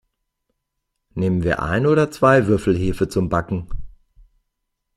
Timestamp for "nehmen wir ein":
1.13-1.85